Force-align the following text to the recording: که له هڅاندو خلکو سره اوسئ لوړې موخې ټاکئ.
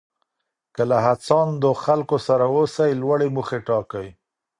که 0.75 0.81
له 0.89 0.97
هڅاندو 1.05 1.69
خلکو 1.83 2.17
سره 2.27 2.45
اوسئ 2.55 2.91
لوړې 3.01 3.27
موخې 3.35 3.59
ټاکئ. 3.67 4.07